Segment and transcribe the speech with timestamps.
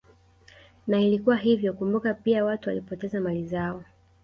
[0.87, 3.83] Na ilikuwa hivyo kumbuka pia watu walipoteza mali zao